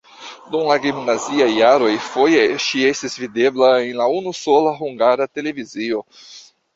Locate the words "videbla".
3.25-3.69